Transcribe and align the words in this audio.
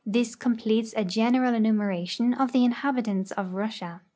This 0.03 0.33
completes 0.33 0.95
a 0.97 1.05
general 1.05 1.53
enumeration 1.53 2.33
of 2.33 2.53
the 2.53 2.65
inhabitants 2.65 3.29
of 3.33 3.53
Russia. 3.53 4.01